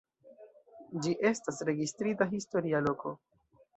[1.03, 3.15] Ĝi estas registrita historia loko.